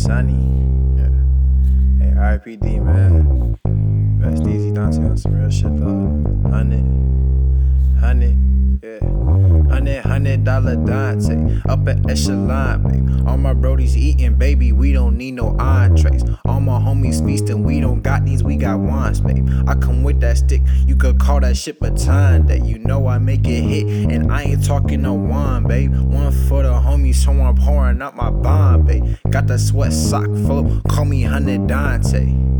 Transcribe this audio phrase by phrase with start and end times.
[0.00, 0.32] Sunny.
[0.96, 1.12] Yeah.
[2.00, 3.79] Hey, RIPD, man.
[4.90, 6.50] Easy, Dante some real shit, dog.
[6.50, 6.82] Hundred.
[8.00, 8.36] Hundred.
[8.82, 9.72] Yeah.
[9.72, 11.60] Hundred, hundred dollar Dante.
[11.68, 13.28] Up at echelon, babe.
[13.28, 14.72] All my brodies eating, baby.
[14.72, 16.24] We don't need no entrees.
[16.44, 17.62] All my homies feasting.
[17.62, 19.48] We don't got these, we got wants, babe.
[19.68, 20.62] I come with that stick.
[20.86, 22.46] You could call that shit baton.
[22.46, 23.86] That you know I make it hit.
[24.10, 25.94] And I ain't talking no one, babe.
[25.94, 29.04] One for the homies, so I'm pouring out my bond, babe.
[29.30, 30.80] Got that sweat sock full.
[30.88, 32.50] Call me Hundred Dante.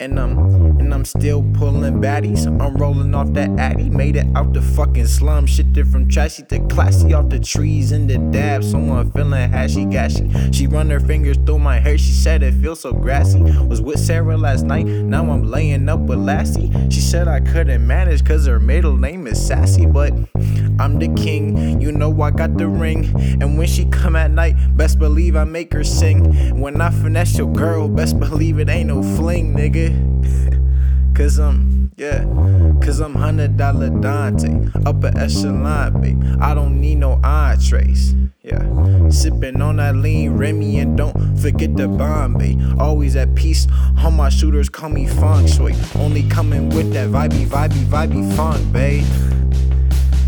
[0.00, 0.38] And I'm
[0.80, 2.46] and I'm still pulling baddies.
[2.46, 3.90] I'm rolling off that addy.
[3.90, 5.44] Made it out the fucking slum.
[5.44, 8.64] Shifted from trashy to classy off the trees in the dab.
[8.64, 10.54] Someone feeling hashy gashy.
[10.54, 11.98] She run her fingers through my hair.
[11.98, 13.42] She said it feels so grassy.
[13.66, 14.86] Was with Sarah last night.
[14.86, 16.72] Now I'm laying up with Lassie.
[16.88, 19.84] She said I couldn't manage cause her middle name is Sassy.
[19.84, 20.14] But
[20.80, 21.78] I'm the king.
[21.80, 23.04] You know I got the ring.
[23.42, 26.58] And when she come at night, best believe I make her sing.
[26.58, 29.90] When I finesse your girl, best believe it ain't no fling, nigga.
[31.14, 32.24] Cause I'm, yeah,
[32.80, 36.22] cause I'm hundred dollar Dante, upper echelon, babe.
[36.40, 38.62] I don't need no entrees, yeah.
[39.10, 42.56] Sipping on that lean Remy and don't forget the Bombay.
[42.78, 43.66] Always at peace,
[43.98, 45.74] all my shooters call me feng shui.
[45.96, 49.04] Only coming with that vibey, vibey, vibey funk, babe.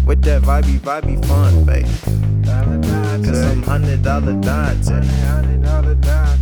[0.07, 1.87] With that vibey, vibey fun, babe.
[3.25, 5.01] Cause I'm hundred dollar Dante.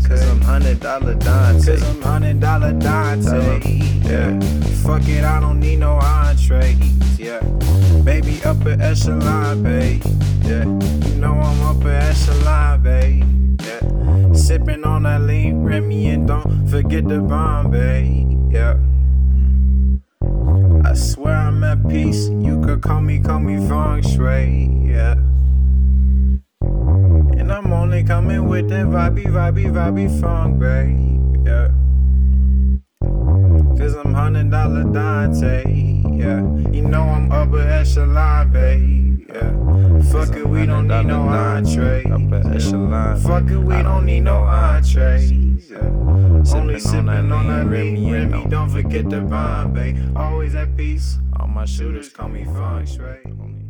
[0.08, 1.66] Cause I'm hundred dollar Dante.
[1.66, 3.60] Cause I'm hundred dollar Dante.
[4.00, 4.40] Yeah.
[4.82, 6.76] Fuck it, I don't need no entree.
[7.18, 7.40] Yeah.
[8.02, 10.02] Baby, upper echelon, babe.
[10.42, 10.64] Yeah.
[10.64, 13.60] You know I'm upper echelon, babe.
[13.62, 14.32] Yeah.
[14.32, 18.26] Sipping on that lean Remy and don't forget the Bombay.
[18.50, 18.78] Yeah.
[20.90, 22.28] I swear I'm at peace.
[22.30, 24.90] You could call me, call me feng shui.
[24.90, 25.12] Yeah.
[27.38, 31.46] And I'm only coming with that vibey, vibey, vibey funk, babe.
[31.46, 31.68] Yeah.
[33.78, 35.62] Cause I'm hundred dollar Dante.
[36.10, 36.40] Yeah.
[36.72, 39.30] You know I'm upper echelon, babe.
[39.32, 40.02] Yeah.
[40.10, 42.02] Fuck it, we don't need no entree.
[42.06, 43.20] Upper echelon.
[43.20, 45.70] Fuck it, we don't need no entrees.
[45.70, 46.19] Yeah.
[46.48, 48.48] Only Sipping on that on that lean lean Remy Remy.
[48.48, 49.96] Don't forget the Bombay.
[50.16, 51.18] Always at peace.
[51.38, 53.18] All my Shooters call me feng shui.
[53.26, 53.64] Only, only